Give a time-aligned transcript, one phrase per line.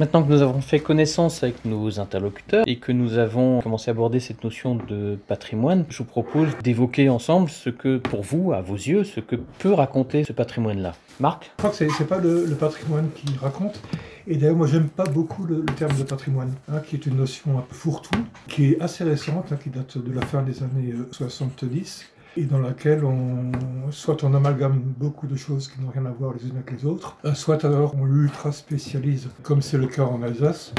[0.00, 3.94] Maintenant que nous avons fait connaissance avec nos interlocuteurs et que nous avons commencé à
[3.94, 8.60] aborder cette notion de patrimoine, je vous propose d'évoquer ensemble ce que, pour vous, à
[8.60, 10.94] vos yeux, ce que peut raconter ce patrimoine-là.
[11.18, 13.82] Marc Je crois que c'est pas le, patrimoine qui raconte.
[14.28, 17.58] Et d'ailleurs, moi, j'aime pas beaucoup le, terme de patrimoine, hein, qui est une notion
[17.58, 20.92] un peu fourre-tout, qui est assez récente, hein, qui date de la fin des années
[20.92, 22.06] euh, 70,
[22.36, 23.52] et dans laquelle on,
[23.90, 26.84] soit on amalgame beaucoup de choses qui n'ont rien à voir les unes avec les
[26.84, 30.72] autres, euh, soit alors on ultra spécialise, comme c'est le cas en Alsace,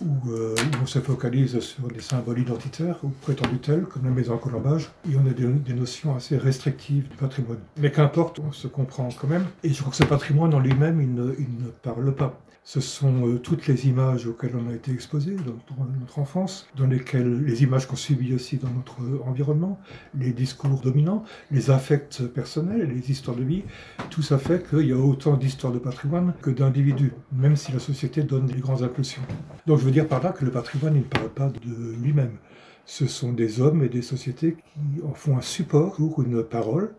[0.00, 4.10] où, euh, où on se focalise sur des symboles identitaires ou prétendus tels, comme la
[4.10, 7.58] maison à colombage, et on a des, notions assez restrictives du patrimoine.
[7.78, 11.00] Mais qu'importe, on se comprend quand même, et je crois que ce patrimoine en lui-même,
[11.00, 12.38] il ne parle pas.
[12.64, 16.86] Ce sont euh, toutes les images auxquelles on a été exposé dans notre, enfance, dans
[16.86, 19.80] lesquelles les images qu'on subit aussi dans notre environnement,
[20.14, 23.64] les discours dominants, les affects personnels, les histoires de vie,
[24.10, 27.80] tout ça fait qu'il y a autant d'histoires de patrimoine que d'individus, même si la
[27.80, 29.22] société donne des grandes impulsions.
[29.66, 32.38] Donc je veux dire par là que le patrimoine, il ne parle pas de lui-même.
[32.84, 36.94] Ce sont des hommes et des sociétés qui en font un support pour une parole,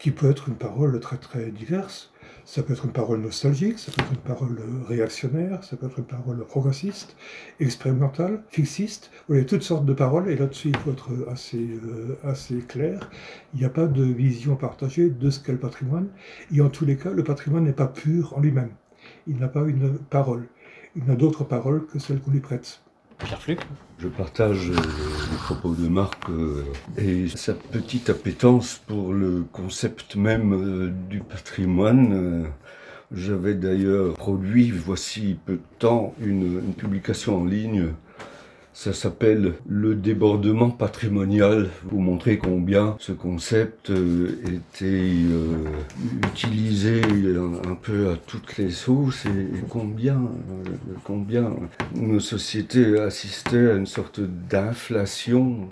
[0.00, 2.11] qui peut être une parole très très diverse,
[2.44, 5.98] ça peut être une parole nostalgique, ça peut être une parole réactionnaire, ça peut être
[5.98, 7.16] une parole progressiste,
[7.60, 9.10] expérimentale, fixiste.
[9.12, 13.10] Vous voyez, toutes sortes de paroles, et là-dessus, il faut être assez, euh, assez clair.
[13.54, 16.08] Il n'y a pas de vision partagée de ce qu'est le patrimoine.
[16.52, 18.70] Et en tous les cas, le patrimoine n'est pas pur en lui-même.
[19.26, 20.48] Il n'a pas une parole.
[20.96, 22.82] Il n'a d'autres paroles que celles qu'on lui prête.
[23.24, 23.40] Pierre
[23.98, 26.64] Je partage euh, les propos de Marc euh,
[26.98, 32.46] et sa petite appétence pour le concept même euh, du patrimoine.
[33.12, 37.88] J'avais d'ailleurs produit, voici peu de temps, une publication en ligne.
[38.74, 41.68] Ça s'appelle Le débordement patrimonial.
[41.84, 45.68] Vous montrer combien ce concept euh, était euh,
[46.26, 50.70] utilisé un, un peu à toutes les sauces et, combien, euh,
[51.04, 51.54] combien
[51.94, 55.68] nos sociétés assistaient à une sorte d'inflation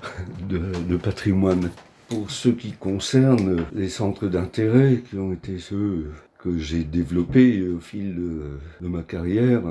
[0.49, 1.71] de patrimoine.
[2.09, 6.11] Pour ce qui concerne les centres d'intérêt qui ont été ceux
[6.43, 8.43] que j'ai développés au fil de,
[8.81, 9.63] de, ma carrière,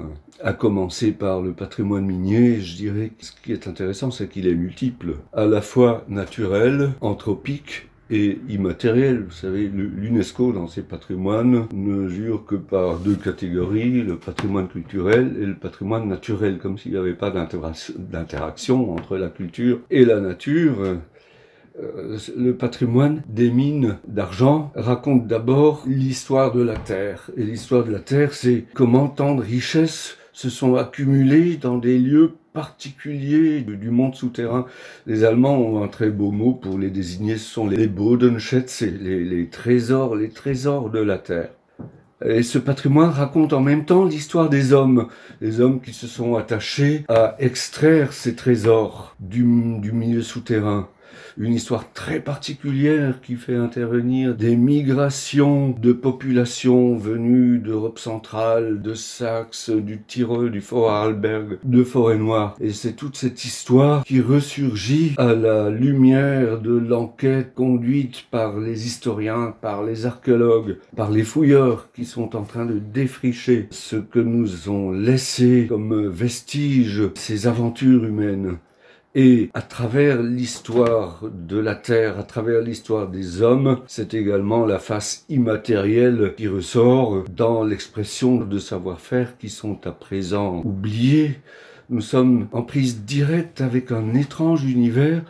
[0.44, 4.48] à commencer par le patrimoine minier, je dirais que ce qui est intéressant, c'est qu'il
[4.48, 9.24] est multiple, à la fois naturel, anthropique, et immatériel.
[9.24, 15.36] Vous savez, l'UNESCO, dans ses patrimoines, ne jure que par deux catégories, le patrimoine culturel
[15.40, 20.20] et le patrimoine naturel, comme s'il n'y avait pas d'interaction entre la culture et la
[20.20, 20.98] nature.
[21.82, 27.30] Euh, le patrimoine des mines d'argent raconte d'abord l'histoire de la Terre.
[27.38, 31.98] Et l'histoire de la Terre, c'est comment tant de richesses se sont accumulées dans des
[31.98, 34.66] lieux particuliers du monde souterrain.
[35.06, 39.48] Les Allemands ont un très beau mot pour les désigner, ce sont les Bodenschätze, les,
[39.48, 41.52] trésors, les trésors de la Terre.
[42.26, 45.08] Et ce patrimoine raconte en même temps l'histoire des hommes,
[45.40, 49.44] les hommes qui se sont attachés à extraire ces trésors du,
[49.80, 50.90] du milieu souterrain
[51.38, 58.94] une histoire très particulière qui fait intervenir des migrations de populations venues d'Europe centrale, de
[58.94, 62.56] Saxe, du Tyrol, du Vorarlberg, de Forêt-Noire.
[62.60, 68.86] Et c'est toute cette histoire qui ressurgit à la lumière de l'enquête conduite par les
[68.86, 74.20] historiens, par les archéologues, par les fouilleurs qui sont en train de défricher ce que
[74.20, 78.58] nous ont laissé comme vestiges ces aventures humaines.
[79.16, 84.78] Et à travers l'histoire de la Terre, à travers l'histoire des hommes, c'est également la
[84.78, 91.40] face immatérielle qui ressort dans l'expression de savoir-faire qui sont à présent oubliés.
[91.90, 95.24] Nous sommes en prise directe avec un étrange univers.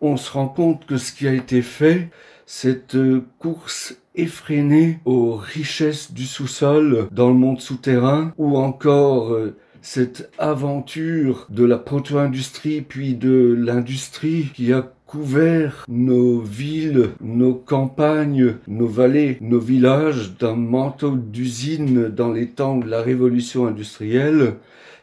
[0.00, 2.08] On se rend compte que ce qui a été fait,
[2.46, 2.98] cette
[3.38, 9.36] course effrénée aux richesses du sous-sol dans le monde souterrain, ou encore
[9.82, 18.54] cette aventure de la proto-industrie puis de l'industrie qui a couvert nos villes, nos campagnes,
[18.68, 24.54] nos vallées, nos villages d'un manteau d'usine dans les temps de la révolution industrielle,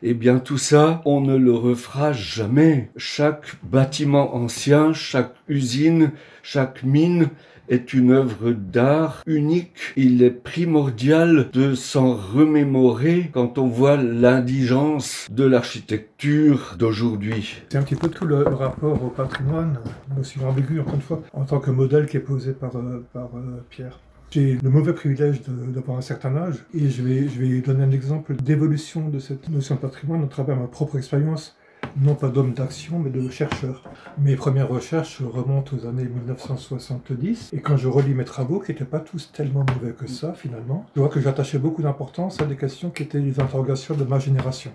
[0.03, 2.89] eh bien tout ça, on ne le refera jamais.
[2.97, 6.11] Chaque bâtiment ancien, chaque usine,
[6.43, 7.29] chaque mine
[7.69, 9.73] est une œuvre d'art unique.
[9.95, 17.61] Il est primordial de s'en remémorer quand on voit l'indigence de l'architecture d'aujourd'hui.
[17.69, 19.79] C'est un petit peu tout le rapport au patrimoine,
[20.19, 23.29] aussi ambigu encore une fois, en tant que modèle qui est posé par, euh, par
[23.35, 23.99] euh, Pierre.
[24.29, 27.91] J'ai le mauvais privilège d'avoir un certain âge et je vais, je vais donner un
[27.91, 31.55] exemple d'évolution de cette notion de patrimoine à travers ma propre expérience
[32.01, 33.83] non pas d'homme d'action, mais de chercheur.
[34.17, 38.85] Mes premières recherches remontent aux années 1970, et quand je relis mes travaux, qui n'étaient
[38.85, 42.55] pas tous tellement mauvais que ça, finalement, je vois que j'attachais beaucoup d'importance à des
[42.55, 44.71] questions qui étaient les interrogations de ma génération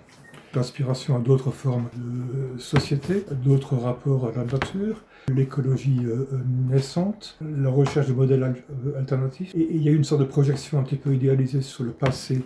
[0.55, 5.03] l'inspiration à d'autres formes de société, d'autres rapports à la nature,
[5.33, 6.25] l'écologie euh,
[6.69, 9.53] naissante, la recherche de modèles euh, alternatifs.
[9.55, 12.43] Et il y a une sorte de projection un petit peu idéalisée sur le passé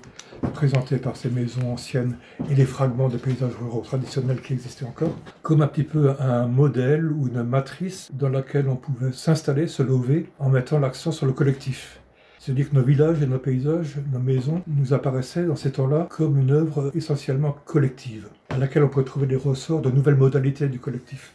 [0.53, 2.17] présenté par ces maisons anciennes
[2.49, 6.47] et les fragments de paysages ruraux traditionnels qui existaient encore, comme un petit peu un
[6.47, 11.25] modèle ou une matrice dans laquelle on pouvait s'installer, se lever en mettant l'accent sur
[11.25, 11.99] le collectif.
[12.47, 16.39] C'est-à-dire que nos villages et nos paysages, nos maisons, nous apparaissaient dans ces temps-là comme
[16.39, 20.79] une œuvre essentiellement collective, à laquelle on pouvait trouver des ressorts de nouvelles modalités du
[20.79, 21.33] collectif.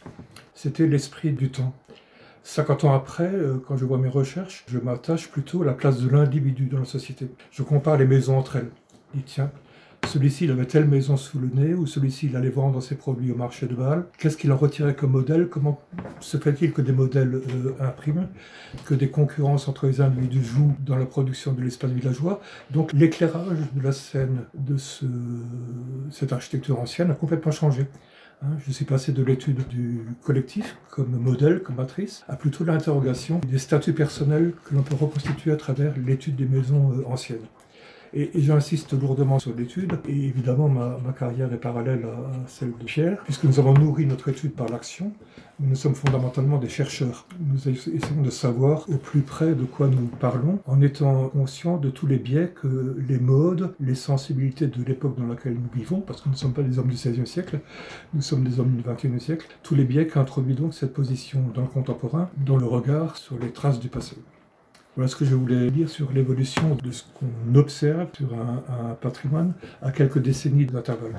[0.55, 1.75] C'était l'esprit du temps.
[2.41, 6.01] 50 ans après, euh, quand je vois mes recherches, je m'attache plutôt à la place
[6.01, 7.27] de l'individu dans la société.
[7.51, 8.71] Je compare les maisons entre elles.
[9.13, 9.51] Dis, tiens,
[10.07, 13.31] celui-ci, il avait telle maison sous le nez, ou celui-ci, il allait vendre ses produits
[13.31, 14.05] au marché de Bâle.
[14.17, 15.47] Qu'est-ce qu'il en retirait comme modèle?
[15.47, 15.79] Comment
[16.19, 18.27] se fait-il que des modèles euh, impriment
[18.85, 22.41] Que des concurrences entre les individus jouent dans la production de l'espace villageois
[22.71, 25.05] Donc l'éclairage de la scène de ce,
[26.11, 27.87] cette architecture ancienne a complètement changé.
[28.41, 28.57] Hein.
[28.65, 33.57] je suis passé de l'étude du collectif comme modèle, comme matrice, à plutôt l'interrogation des
[33.57, 37.45] statuts personnels que l'on peut reconstituer à travers l'étude des maisons euh, anciennes.
[38.13, 39.93] Et, j'insiste lourdement sur l'étude.
[40.07, 44.29] Et évidemment, ma, carrière est parallèle à celle de Pierre, puisque nous avons nourri notre
[44.29, 45.11] étude par l'action.
[45.59, 47.27] Nous sommes fondamentalement des chercheurs.
[47.39, 51.89] Nous essayons de savoir au plus près de quoi nous parlons, en étant conscients de
[51.89, 56.21] tous les biais que les modes, les sensibilités de l'époque dans laquelle nous vivons, parce
[56.21, 57.59] que nous ne sommes pas des hommes du XVIe siècle,
[58.13, 61.61] nous sommes des hommes du XXIe siècle, tous les biais qu'introduit donc cette position dans
[61.61, 64.17] le contemporain, dans le regard sur les traces du passé.
[64.95, 68.93] Voilà ce que je voulais dire sur l'évolution de ce qu'on observe sur un, un
[68.93, 71.15] patrimoine à quelques décennies d'intervalle.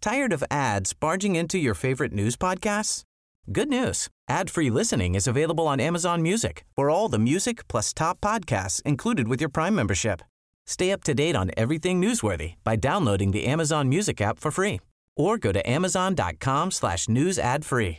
[0.00, 3.04] Tired of ads barging into your favorite news podcasts?
[3.50, 4.08] Good news.
[4.28, 6.64] Ad-free listening is available on Amazon Music.
[6.76, 10.22] For all the music plus top podcasts included with your Prime membership.
[10.66, 14.80] Stay up to date on everything newsworthy by downloading the Amazon Music app for free
[15.16, 17.98] or go to amazon.com slash news ad free.